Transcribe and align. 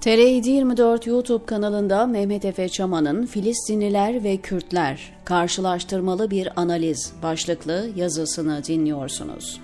tr 0.00 0.08
24 0.08 1.06
YouTube 1.06 1.44
kanalında 1.44 2.06
Mehmet 2.06 2.44
Efe 2.44 2.68
Çaman'ın 2.68 3.26
Filistinliler 3.26 4.24
ve 4.24 4.36
Kürtler 4.36 5.12
karşılaştırmalı 5.24 6.30
bir 6.30 6.60
analiz 6.60 7.12
başlıklı 7.22 7.90
yazısını 7.96 8.64
dinliyorsunuz. 8.64 9.60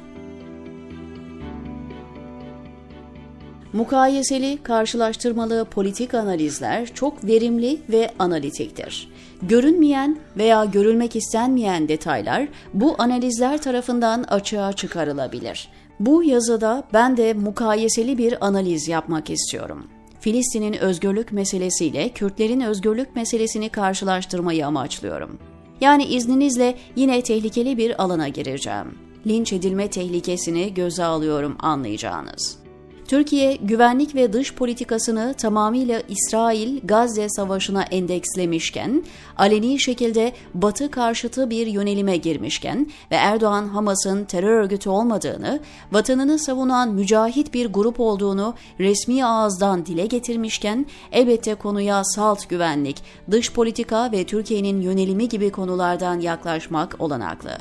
Mukayeseli, 3.72 4.62
karşılaştırmalı 4.62 5.64
politik 5.64 6.14
analizler 6.14 6.94
çok 6.94 7.24
verimli 7.24 7.80
ve 7.88 8.10
analitiktir. 8.18 9.08
Görünmeyen 9.42 10.18
veya 10.36 10.64
görülmek 10.64 11.16
istenmeyen 11.16 11.88
detaylar 11.88 12.48
bu 12.74 12.94
analizler 12.98 13.62
tarafından 13.62 14.22
açığa 14.22 14.72
çıkarılabilir. 14.72 15.68
Bu 16.00 16.24
yazıda 16.24 16.82
ben 16.92 17.16
de 17.16 17.34
mukayeseli 17.34 18.18
bir 18.18 18.46
analiz 18.46 18.88
yapmak 18.88 19.30
istiyorum. 19.30 19.95
Filistin'in 20.26 20.72
özgürlük 20.72 21.32
meselesiyle 21.32 22.08
Kürtlerin 22.08 22.60
özgürlük 22.60 23.16
meselesini 23.16 23.68
karşılaştırmayı 23.68 24.66
amaçlıyorum. 24.66 25.38
Yani 25.80 26.04
izninizle 26.04 26.74
yine 26.96 27.22
tehlikeli 27.22 27.76
bir 27.76 28.02
alana 28.02 28.28
gireceğim. 28.28 28.98
Linç 29.26 29.52
edilme 29.52 29.90
tehlikesini 29.90 30.74
göze 30.74 31.04
alıyorum 31.04 31.56
anlayacağınız. 31.58 32.65
Türkiye 33.08 33.56
güvenlik 33.56 34.14
ve 34.14 34.32
dış 34.32 34.54
politikasını 34.54 35.34
tamamıyla 35.38 36.02
İsrail-Gazze 36.08 37.28
savaşına 37.28 37.82
endekslemişken, 37.82 39.04
aleni 39.36 39.80
şekilde 39.80 40.32
Batı 40.54 40.90
karşıtı 40.90 41.50
bir 41.50 41.66
yönelime 41.66 42.16
girmişken 42.16 42.86
ve 43.10 43.14
Erdoğan 43.14 43.68
Hamas'ın 43.68 44.24
terör 44.24 44.62
örgütü 44.62 44.90
olmadığını, 44.90 45.60
vatanını 45.92 46.38
savunan 46.38 46.94
mücahit 46.94 47.54
bir 47.54 47.66
grup 47.66 48.00
olduğunu 48.00 48.54
resmi 48.80 49.24
ağızdan 49.24 49.86
dile 49.86 50.06
getirmişken, 50.06 50.86
elbette 51.12 51.54
konuya 51.54 52.04
salt 52.04 52.48
güvenlik, 52.48 53.02
dış 53.30 53.52
politika 53.52 54.12
ve 54.12 54.26
Türkiye'nin 54.26 54.80
yönelimi 54.80 55.28
gibi 55.28 55.50
konulardan 55.50 56.20
yaklaşmak 56.20 56.96
olanaklı. 56.98 57.58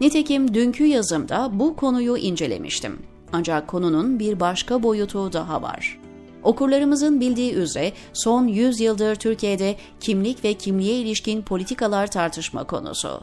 Nitekim 0.00 0.54
dünkü 0.54 0.84
yazımda 0.84 1.50
bu 1.52 1.76
konuyu 1.76 2.16
incelemiştim. 2.16 3.13
Ancak 3.36 3.68
konunun 3.68 4.18
bir 4.18 4.40
başka 4.40 4.82
boyutu 4.82 5.32
daha 5.32 5.62
var. 5.62 5.98
Okurlarımızın 6.42 7.20
bildiği 7.20 7.54
üzere 7.54 7.92
son 8.12 8.46
100 8.46 8.80
yıldır 8.80 9.14
Türkiye'de 9.14 9.76
kimlik 10.00 10.44
ve 10.44 10.54
kimliğe 10.54 10.94
ilişkin 10.94 11.42
politikalar 11.42 12.06
tartışma 12.10 12.64
konusu. 12.64 13.20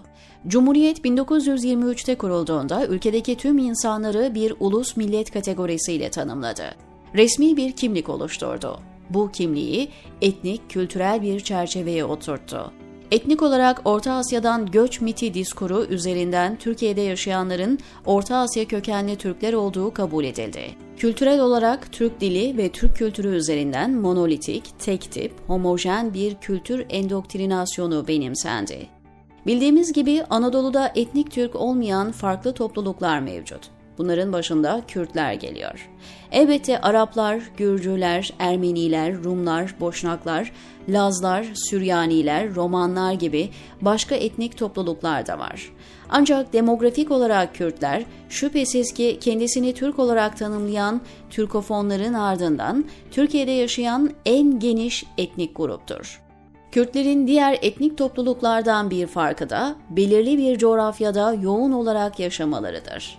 Cumhuriyet 0.48 1.00
1923'te 1.00 2.16
kurulduğunda 2.16 2.88
ülkedeki 2.88 3.38
tüm 3.38 3.58
insanları 3.58 4.36
bir 4.36 4.53
ulus 4.59 4.98
millet 4.98 5.31
kategorisiyle 5.31 6.09
tanımladı. 6.09 6.75
Resmi 7.16 7.58
bir 7.58 7.72
kimlik 7.72 8.09
oluşturdu. 8.09 8.80
Bu 9.09 9.31
kimliği 9.31 9.90
etnik, 10.22 10.70
kültürel 10.70 11.22
bir 11.22 11.40
çerçeveye 11.40 12.06
oturttu. 12.06 12.72
Etnik 13.12 13.42
olarak 13.42 13.81
Orta 13.86 14.14
Asya'dan 14.14 14.66
göç 14.66 15.02
miti 15.02 15.34
diskuru 15.34 15.86
üzerinden 15.90 16.56
Türkiye'de 16.56 17.02
yaşayanların 17.02 17.80
Orta 18.06 18.38
Asya 18.38 18.66
kökenli 18.66 19.16
Türkler 19.16 19.53
olduğu 19.53 19.94
kabul 19.94 20.23
edildi. 20.23 20.62
Kültürel 20.98 21.40
olarak 21.40 21.92
Türk 21.92 22.22
dili 22.22 22.58
ve 22.58 22.70
Türk 22.70 22.95
kültürü 22.95 23.36
üzerinden 23.36 23.92
monolitik, 23.92 24.64
tek 24.80 25.12
tip, 25.12 25.34
homojen 25.48 26.14
bir 26.14 26.36
kültür 26.36 26.86
endoktrinasyonu 26.90 28.08
benimsendi. 28.08 28.88
Bildiğimiz 29.48 29.94
gibi 29.94 30.23
Anadolu'da 30.30 30.92
etnik 30.96 31.31
Türk 31.31 31.56
olmayan 31.56 32.12
farklı 32.12 32.53
topluluklar 32.53 33.20
mevcut. 33.20 33.62
Bunların 33.97 34.34
başında 34.34 34.81
Kürtler 34.88 35.34
geliyor. 35.34 35.89
Elbette 36.31 36.81
Araplar, 36.81 37.42
Gürcüler, 37.58 38.34
Ermeniler, 38.39 39.23
Rumlar, 39.23 39.75
Boşnaklar, 39.80 40.52
Lazlar, 40.89 41.45
Süryaniler, 41.53 42.56
Romanlar 42.56 43.13
gibi 43.13 43.50
başka 43.81 44.16
etnik 44.16 44.57
topluluklar 44.57 45.28
da 45.28 45.40
var. 45.40 45.72
Ancak 46.09 46.53
demografik 46.53 47.12
olarak 47.12 47.56
Kürtler 47.56 48.06
şüphesiz 48.29 48.94
ki 48.94 49.18
kendisini 49.22 49.74
Türk 49.74 50.00
olarak 50.00 50.38
tanımlayan 50.38 51.02
Türkofonların 51.29 52.13
ardından 52.13 52.85
Türkiye'de 53.12 53.52
yaşayan 53.52 54.09
en 54.25 54.59
geniş 54.59 55.03
etnik 55.18 55.56
gruptur. 55.56 56.22
Kürtlerin 56.72 57.28
diğer 57.28 57.59
etnik 57.62 57.98
topluluklardan 57.98 58.90
bir 58.90 59.08
farkı 59.08 59.50
da 59.50 59.76
belirli 59.90 60.38
bir 60.38 60.58
coğrafyada 60.58 61.34
yoğun 61.34 61.72
olarak 61.72 62.20
yaşamalarıdır. 62.20 63.18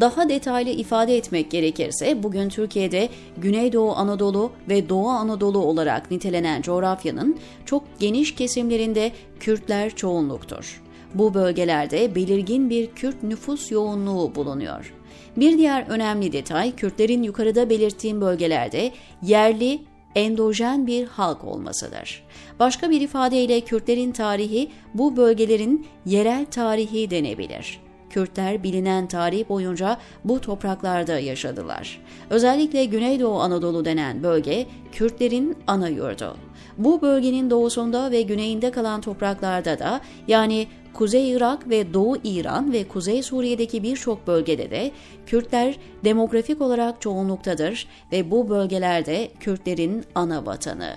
Daha 0.00 0.28
detaylı 0.28 0.70
ifade 0.70 1.16
etmek 1.16 1.50
gerekirse 1.50 2.22
bugün 2.22 2.48
Türkiye'de 2.48 3.08
Güneydoğu 3.36 3.92
Anadolu 3.92 4.52
ve 4.68 4.88
Doğu 4.88 5.08
Anadolu 5.08 5.58
olarak 5.58 6.10
nitelenen 6.10 6.62
coğrafyanın 6.62 7.38
çok 7.66 7.84
geniş 7.98 8.34
kesimlerinde 8.34 9.12
Kürtler 9.40 9.90
çoğunluktur. 9.90 10.82
Bu 11.14 11.34
bölgelerde 11.34 12.14
belirgin 12.14 12.70
bir 12.70 12.86
Kürt 12.86 13.22
nüfus 13.22 13.70
yoğunluğu 13.70 14.34
bulunuyor. 14.34 14.94
Bir 15.36 15.58
diğer 15.58 15.86
önemli 15.88 16.32
detay 16.32 16.76
Kürtlerin 16.76 17.22
yukarıda 17.22 17.70
belirttiğim 17.70 18.20
bölgelerde 18.20 18.92
yerli 19.22 19.80
endojen 20.14 20.86
bir 20.86 21.06
halk 21.06 21.44
olmasıdır. 21.44 22.24
Başka 22.58 22.90
bir 22.90 23.00
ifadeyle 23.00 23.60
Kürtlerin 23.60 24.12
tarihi 24.12 24.70
bu 24.94 25.16
bölgelerin 25.16 25.86
yerel 26.06 26.46
tarihi 26.46 27.10
denebilir. 27.10 27.80
Kürtler 28.12 28.62
bilinen 28.62 29.06
tarih 29.06 29.48
boyunca 29.48 29.96
bu 30.24 30.40
topraklarda 30.40 31.18
yaşadılar. 31.18 32.00
Özellikle 32.30 32.84
Güneydoğu 32.84 33.40
Anadolu 33.40 33.84
denen 33.84 34.22
bölge 34.22 34.66
Kürtlerin 34.92 35.56
ana 35.66 35.88
yurdu. 35.88 36.36
Bu 36.78 37.02
bölgenin 37.02 37.50
doğusunda 37.50 38.10
ve 38.10 38.22
güneyinde 38.22 38.70
kalan 38.70 39.00
topraklarda 39.00 39.78
da 39.78 40.00
yani 40.28 40.66
Kuzey 40.94 41.32
Irak 41.32 41.68
ve 41.68 41.94
Doğu 41.94 42.16
İran 42.24 42.72
ve 42.72 42.88
Kuzey 42.88 43.22
Suriye'deki 43.22 43.82
birçok 43.82 44.26
bölgede 44.26 44.70
de 44.70 44.90
Kürtler 45.26 45.78
demografik 46.04 46.60
olarak 46.60 47.00
çoğunluktadır 47.00 47.88
ve 48.12 48.30
bu 48.30 48.48
bölgelerde 48.48 49.30
Kürtlerin 49.40 50.04
ana 50.14 50.46
vatanı. 50.46 50.96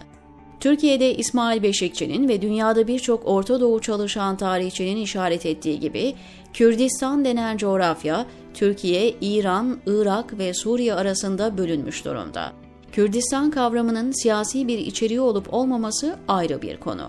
Türkiye'de 0.65 1.15
İsmail 1.15 1.63
Beşikçi'nin 1.63 2.29
ve 2.29 2.41
dünyada 2.41 2.87
birçok 2.87 3.27
Orta 3.27 3.59
Doğu 3.59 3.81
çalışan 3.81 4.37
tarihçinin 4.37 4.97
işaret 4.97 5.45
ettiği 5.45 5.79
gibi 5.79 6.15
Kürdistan 6.53 7.25
denen 7.25 7.57
coğrafya 7.57 8.25
Türkiye, 8.53 9.13
İran, 9.21 9.77
Irak 9.85 10.37
ve 10.37 10.53
Suriye 10.53 10.93
arasında 10.93 11.57
bölünmüş 11.57 12.05
durumda. 12.05 12.53
Kürdistan 12.91 13.51
kavramının 13.51 14.11
siyasi 14.23 14.67
bir 14.67 14.77
içeriği 14.77 15.21
olup 15.21 15.53
olmaması 15.53 16.15
ayrı 16.27 16.61
bir 16.61 16.77
konu. 16.77 17.07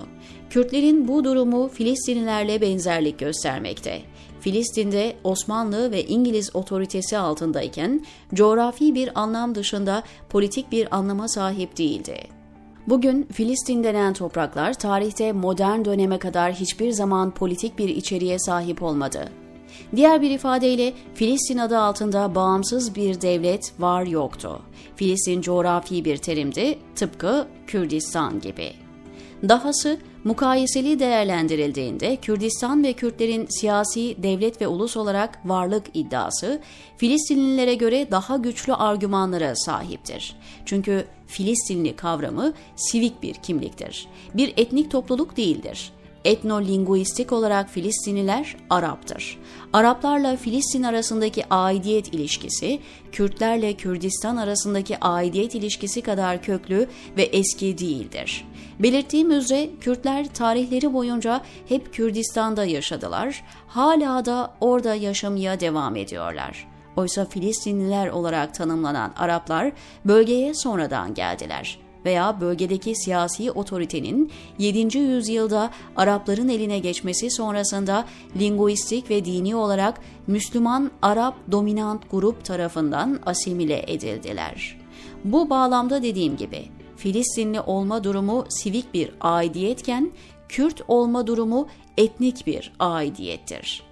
Kürtlerin 0.50 1.08
bu 1.08 1.24
durumu 1.24 1.68
Filistinlilerle 1.68 2.60
benzerlik 2.60 3.18
göstermekte. 3.18 4.02
Filistin'de 4.40 5.16
Osmanlı 5.24 5.90
ve 5.90 6.04
İngiliz 6.04 6.56
otoritesi 6.56 7.18
altındayken 7.18 8.04
coğrafi 8.34 8.94
bir 8.94 9.20
anlam 9.20 9.54
dışında 9.54 10.02
politik 10.28 10.72
bir 10.72 10.96
anlama 10.96 11.28
sahip 11.28 11.78
değildi. 11.78 12.35
Bugün 12.88 13.28
Filistin 13.32 13.84
denen 13.84 14.12
topraklar 14.12 14.74
tarihte 14.74 15.32
modern 15.32 15.84
döneme 15.84 16.18
kadar 16.18 16.52
hiçbir 16.52 16.90
zaman 16.90 17.30
politik 17.30 17.78
bir 17.78 17.88
içeriğe 17.88 18.38
sahip 18.38 18.82
olmadı. 18.82 19.28
Diğer 19.96 20.22
bir 20.22 20.30
ifadeyle 20.30 20.92
Filistin 21.14 21.58
adı 21.58 21.78
altında 21.78 22.34
bağımsız 22.34 22.94
bir 22.94 23.20
devlet 23.20 23.72
var 23.78 24.06
yoktu. 24.06 24.62
Filistin 24.96 25.40
coğrafi 25.40 26.04
bir 26.04 26.16
terimdi, 26.16 26.78
tıpkı 26.94 27.46
Kürdistan 27.66 28.40
gibi. 28.40 28.85
Dahası 29.48 29.98
mukayeseli 30.24 30.98
değerlendirildiğinde 30.98 32.16
Kürdistan 32.16 32.84
ve 32.84 32.92
Kürtlerin 32.92 33.46
siyasi, 33.60 34.22
devlet 34.22 34.60
ve 34.60 34.68
ulus 34.68 34.96
olarak 34.96 35.38
varlık 35.44 35.86
iddiası 35.94 36.60
Filistinlilere 36.96 37.74
göre 37.74 38.10
daha 38.10 38.36
güçlü 38.36 38.74
argümanlara 38.74 39.56
sahiptir. 39.56 40.36
Çünkü 40.64 41.04
Filistinli 41.26 41.96
kavramı 41.96 42.52
sivik 42.76 43.22
bir 43.22 43.34
kimliktir. 43.34 44.08
Bir 44.34 44.52
etnik 44.56 44.90
topluluk 44.90 45.36
değildir 45.36 45.92
etnolinguistik 46.26 47.32
olarak 47.32 47.70
Filistinliler 47.70 48.56
Arap'tır. 48.70 49.38
Araplarla 49.72 50.36
Filistin 50.36 50.82
arasındaki 50.82 51.44
aidiyet 51.50 52.14
ilişkisi, 52.14 52.80
Kürtlerle 53.12 53.74
Kürdistan 53.74 54.36
arasındaki 54.36 54.98
aidiyet 55.00 55.54
ilişkisi 55.54 56.02
kadar 56.02 56.42
köklü 56.42 56.88
ve 57.16 57.22
eski 57.22 57.78
değildir. 57.78 58.44
Belirttiğim 58.78 59.30
üzere 59.30 59.70
Kürtler 59.80 60.34
tarihleri 60.34 60.92
boyunca 60.92 61.42
hep 61.68 61.94
Kürdistan'da 61.94 62.64
yaşadılar, 62.64 63.44
hala 63.66 64.24
da 64.24 64.54
orada 64.60 64.94
yaşamaya 64.94 65.60
devam 65.60 65.96
ediyorlar. 65.96 66.68
Oysa 66.96 67.24
Filistinliler 67.24 68.08
olarak 68.08 68.54
tanımlanan 68.54 69.12
Araplar 69.16 69.72
bölgeye 70.04 70.54
sonradan 70.54 71.14
geldiler 71.14 71.85
veya 72.06 72.40
bölgedeki 72.40 72.94
siyasi 72.94 73.50
otoritenin 73.50 74.30
7. 74.58 74.98
yüzyılda 74.98 75.70
Arapların 75.96 76.48
eline 76.48 76.78
geçmesi 76.78 77.30
sonrasında 77.30 78.04
linguistik 78.38 79.10
ve 79.10 79.24
dini 79.24 79.56
olarak 79.56 80.00
Müslüman 80.26 80.90
Arap 81.02 81.34
dominant 81.52 82.10
grup 82.10 82.44
tarafından 82.44 83.20
asimile 83.26 83.84
edildiler. 83.86 84.78
Bu 85.24 85.50
bağlamda 85.50 86.02
dediğim 86.02 86.36
gibi 86.36 86.68
Filistinli 86.96 87.60
olma 87.60 88.04
durumu 88.04 88.46
sivik 88.48 88.94
bir 88.94 89.10
aidiyetken, 89.20 90.12
Kürt 90.48 90.82
olma 90.88 91.26
durumu 91.26 91.66
etnik 91.96 92.46
bir 92.46 92.72
aidiyettir. 92.78 93.82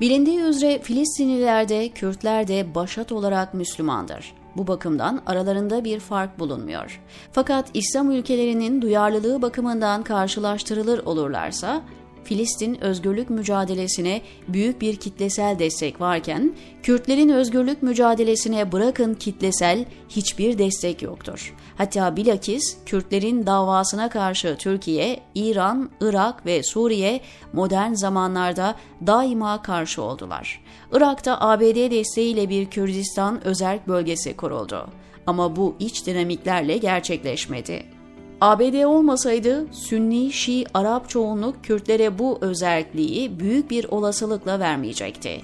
Bilindiği 0.00 0.40
üzere 0.40 0.78
Filistinliler 0.78 1.68
de 1.68 1.88
Kürtler 1.88 2.48
de 2.48 2.74
başat 2.74 3.12
olarak 3.12 3.54
Müslümandır. 3.54 4.34
Bu 4.56 4.66
bakımdan 4.66 5.22
aralarında 5.26 5.84
bir 5.84 6.00
fark 6.00 6.38
bulunmuyor. 6.38 7.00
Fakat 7.32 7.70
İslam 7.74 8.10
ülkelerinin 8.10 8.82
duyarlılığı 8.82 9.42
bakımından 9.42 10.02
karşılaştırılır 10.02 10.98
olurlarsa 10.98 11.82
Filistin 12.28 12.84
özgürlük 12.84 13.30
mücadelesine 13.30 14.22
büyük 14.48 14.80
bir 14.80 14.96
kitlesel 14.96 15.58
destek 15.58 16.00
varken, 16.00 16.54
Kürtlerin 16.82 17.28
özgürlük 17.28 17.82
mücadelesine 17.82 18.72
bırakın 18.72 19.14
kitlesel 19.14 19.84
hiçbir 20.08 20.58
destek 20.58 21.02
yoktur. 21.02 21.54
Hatta 21.76 22.16
bilakis 22.16 22.76
Kürtlerin 22.86 23.46
davasına 23.46 24.10
karşı 24.10 24.56
Türkiye, 24.58 25.20
İran, 25.34 25.90
Irak 26.00 26.46
ve 26.46 26.62
Suriye 26.62 27.20
modern 27.52 27.92
zamanlarda 27.92 28.74
daima 29.06 29.62
karşı 29.62 30.02
oldular. 30.02 30.62
Irak'ta 30.92 31.40
ABD 31.40 31.90
desteğiyle 31.90 32.48
bir 32.48 32.66
Kürdistan 32.66 33.46
özerk 33.46 33.88
bölgesi 33.88 34.36
kuruldu. 34.36 34.88
Ama 35.26 35.56
bu 35.56 35.76
iç 35.78 36.06
dinamiklerle 36.06 36.76
gerçekleşmedi. 36.76 37.97
ABD 38.40 38.84
olmasaydı 38.84 39.66
Sünni, 39.72 40.32
Şii, 40.32 40.64
Arap 40.74 41.08
çoğunluk 41.08 41.64
Kürtlere 41.64 42.18
bu 42.18 42.38
özelliği 42.40 43.40
büyük 43.40 43.70
bir 43.70 43.84
olasılıkla 43.84 44.60
vermeyecekti. 44.60 45.40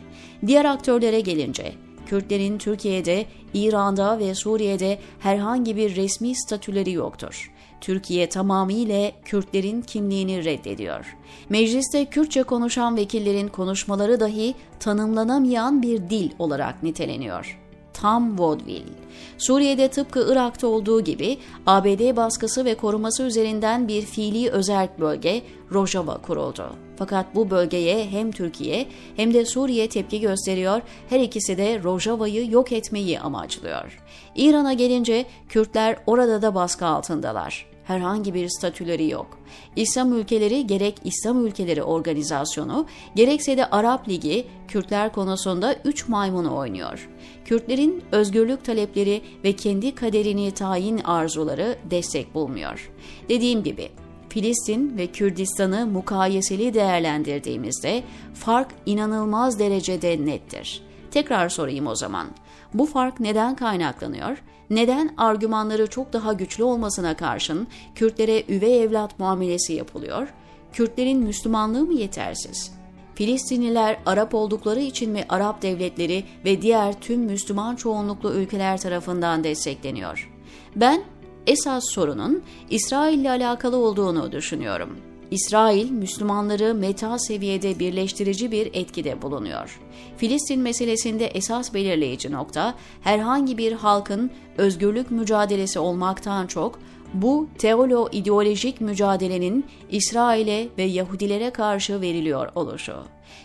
Diğer 0.46 0.64
aktörlere 0.64 1.20
gelince, 1.20 1.72
Kürtlerin 2.06 2.58
Türkiye'de, 2.58 3.26
İran'da 3.54 4.18
ve 4.18 4.34
Suriye'de 4.34 4.98
herhangi 5.20 5.76
bir 5.76 5.96
resmi 5.96 6.36
statüleri 6.36 6.92
yoktur. 6.92 7.52
Türkiye 7.80 8.28
tamamıyla 8.28 9.12
Kürtlerin 9.24 9.82
kimliğini 9.82 10.44
reddediyor. 10.44 11.16
Mecliste 11.48 12.04
Kürtçe 12.04 12.42
konuşan 12.42 12.96
vekillerin 12.96 13.48
konuşmaları 13.48 14.20
dahi 14.20 14.54
tanımlanamayan 14.80 15.82
bir 15.82 16.10
dil 16.10 16.30
olarak 16.38 16.82
niteleniyor 16.82 17.63
tam 17.94 18.38
vaudeville. 18.38 19.04
Suriye'de 19.38 19.88
tıpkı 19.88 20.32
Irak'ta 20.32 20.66
olduğu 20.66 21.00
gibi 21.00 21.38
ABD 21.66 22.16
baskısı 22.16 22.64
ve 22.64 22.74
koruması 22.74 23.22
üzerinden 23.22 23.88
bir 23.88 24.02
fiili 24.02 24.50
özerk 24.50 25.00
bölge 25.00 25.42
Rojava 25.72 26.18
kuruldu. 26.18 26.76
Fakat 26.96 27.34
bu 27.34 27.50
bölgeye 27.50 28.06
hem 28.06 28.32
Türkiye 28.32 28.86
hem 29.16 29.34
de 29.34 29.44
Suriye 29.44 29.88
tepki 29.88 30.20
gösteriyor, 30.20 30.80
her 31.08 31.20
ikisi 31.20 31.58
de 31.58 31.82
Rojava'yı 31.82 32.50
yok 32.50 32.72
etmeyi 32.72 33.20
amaçlıyor. 33.20 34.02
İran'a 34.36 34.72
gelince 34.72 35.26
Kürtler 35.48 35.96
orada 36.06 36.42
da 36.42 36.54
baskı 36.54 36.86
altındalar 36.86 37.73
herhangi 37.84 38.34
bir 38.34 38.48
statüleri 38.48 39.10
yok. 39.10 39.38
İslam 39.76 40.12
ülkeleri 40.12 40.66
gerek 40.66 40.96
İslam 41.04 41.46
ülkeleri 41.46 41.82
organizasyonu 41.82 42.86
gerekse 43.14 43.56
de 43.56 43.70
Arap 43.70 44.08
Ligi 44.08 44.46
Kürtler 44.68 45.12
konusunda 45.12 45.76
üç 45.84 46.08
maymunu 46.08 46.56
oynuyor. 46.56 47.08
Kürtlerin 47.44 48.04
özgürlük 48.12 48.64
talepleri 48.64 49.22
ve 49.44 49.52
kendi 49.52 49.94
kaderini 49.94 50.50
tayin 50.50 50.98
arzuları 50.98 51.78
destek 51.90 52.34
bulmuyor. 52.34 52.92
Dediğim 53.28 53.62
gibi 53.62 53.88
Filistin 54.28 54.98
ve 54.98 55.06
Kürdistan'ı 55.06 55.86
mukayeseli 55.86 56.74
değerlendirdiğimizde 56.74 58.02
fark 58.34 58.68
inanılmaz 58.86 59.58
derecede 59.58 60.26
nettir. 60.26 60.82
Tekrar 61.10 61.48
sorayım 61.48 61.86
o 61.86 61.94
zaman. 61.94 62.26
Bu 62.74 62.86
fark 62.86 63.20
neden 63.20 63.56
kaynaklanıyor? 63.56 64.42
Neden 64.70 65.14
argümanları 65.16 65.86
çok 65.86 66.12
daha 66.12 66.32
güçlü 66.32 66.64
olmasına 66.64 67.16
karşın 67.16 67.66
Kürtlere 67.94 68.44
üvey 68.48 68.82
evlat 68.82 69.18
muamelesi 69.18 69.72
yapılıyor? 69.72 70.28
Kürtlerin 70.72 71.20
Müslümanlığı 71.20 71.84
mı 71.84 71.94
yetersiz? 71.94 72.72
Filistinliler 73.14 73.98
Arap 74.06 74.34
oldukları 74.34 74.80
için 74.80 75.10
mi 75.10 75.24
Arap 75.28 75.62
devletleri 75.62 76.24
ve 76.44 76.62
diğer 76.62 77.00
tüm 77.00 77.20
Müslüman 77.20 77.76
çoğunluklu 77.76 78.32
ülkeler 78.32 78.80
tarafından 78.80 79.44
destekleniyor? 79.44 80.32
Ben 80.76 81.04
esas 81.46 81.84
sorunun 81.90 82.42
İsrail 82.70 83.18
ile 83.18 83.30
alakalı 83.30 83.76
olduğunu 83.76 84.32
düşünüyorum. 84.32 85.13
İsrail, 85.34 85.90
Müslümanları 85.90 86.74
meta 86.74 87.18
seviyede 87.18 87.78
birleştirici 87.78 88.50
bir 88.50 88.70
etkide 88.72 89.22
bulunuyor. 89.22 89.80
Filistin 90.16 90.60
meselesinde 90.60 91.26
esas 91.26 91.74
belirleyici 91.74 92.32
nokta, 92.32 92.74
herhangi 93.00 93.58
bir 93.58 93.72
halkın 93.72 94.30
özgürlük 94.58 95.10
mücadelesi 95.10 95.78
olmaktan 95.78 96.46
çok, 96.46 96.78
bu 97.14 97.48
teolo-ideolojik 97.58 98.80
mücadelenin 98.80 99.64
İsrail'e 99.90 100.68
ve 100.78 100.82
Yahudilere 100.82 101.50
karşı 101.50 102.00
veriliyor 102.00 102.52
oluşu. 102.54 102.94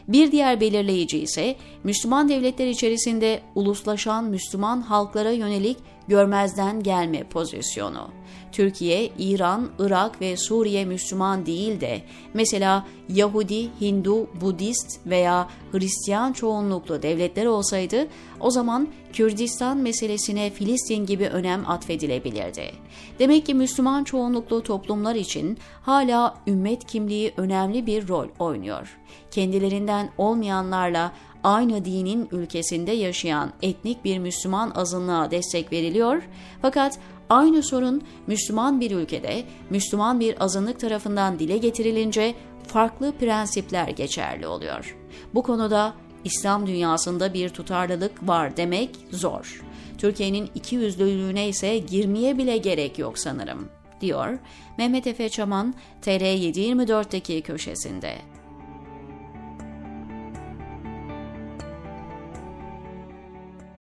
Bir 0.07 0.31
diğer 0.31 0.61
belirleyici 0.61 1.19
ise 1.19 1.55
Müslüman 1.83 2.29
devletler 2.29 2.67
içerisinde 2.67 3.41
uluslaşan 3.55 4.25
Müslüman 4.25 4.81
halklara 4.81 5.31
yönelik 5.31 5.77
görmezden 6.09 6.83
gelme 6.83 7.23
pozisyonu. 7.23 8.11
Türkiye, 8.51 9.09
İran, 9.17 9.69
Irak 9.79 10.21
ve 10.21 10.37
Suriye 10.37 10.85
Müslüman 10.85 11.45
değil 11.45 11.81
de 11.81 12.01
mesela 12.33 12.85
Yahudi, 13.09 13.81
Hindu, 13.81 14.41
Budist 14.41 14.99
veya 15.05 15.49
Hristiyan 15.71 16.33
çoğunluklu 16.33 17.01
devletler 17.01 17.45
olsaydı 17.45 18.07
o 18.39 18.51
zaman 18.51 18.87
Kürdistan 19.13 19.77
meselesine 19.77 20.49
Filistin 20.49 21.05
gibi 21.05 21.27
önem 21.27 21.69
atfedilebilirdi. 21.69 22.71
Demek 23.19 23.45
ki 23.45 23.53
Müslüman 23.53 24.03
çoğunluklu 24.03 24.63
toplumlar 24.63 25.15
için 25.15 25.57
hala 25.81 26.35
ümmet 26.47 26.85
kimliği 26.85 27.33
önemli 27.37 27.85
bir 27.85 28.07
rol 28.07 28.27
oynuyor. 28.39 28.97
Kendilerinden 29.31 30.11
olmayanlarla 30.17 31.11
aynı 31.43 31.85
dinin 31.85 32.27
ülkesinde 32.31 32.91
yaşayan 32.91 33.53
etnik 33.61 34.05
bir 34.05 34.19
Müslüman 34.19 34.71
azınlığa 34.75 35.31
destek 35.31 35.71
veriliyor 35.71 36.23
fakat 36.61 36.99
aynı 37.29 37.63
sorun 37.63 38.01
Müslüman 38.27 38.81
bir 38.81 38.91
ülkede 38.91 39.43
Müslüman 39.69 40.19
bir 40.19 40.43
azınlık 40.43 40.79
tarafından 40.79 41.39
dile 41.39 41.57
getirilince 41.57 42.35
farklı 42.67 43.11
prensipler 43.11 43.87
geçerli 43.87 44.47
oluyor. 44.47 44.97
Bu 45.33 45.43
konuda 45.43 45.93
İslam 46.23 46.67
dünyasında 46.67 47.33
bir 47.33 47.49
tutarlılık 47.49 48.27
var 48.27 48.57
demek 48.57 48.89
zor. 49.11 49.63
Türkiye'nin 49.97 50.49
iki 50.55 50.75
yüzlülüğüne 50.75 51.47
ise 51.47 51.77
girmeye 51.77 52.37
bile 52.37 52.57
gerek 52.57 52.99
yok 52.99 53.19
sanırım, 53.19 53.69
diyor 54.01 54.37
Mehmet 54.77 55.07
Efe 55.07 55.29
Çaman 55.29 55.73
TR724'deki 56.01 57.41
köşesinde. 57.41 58.15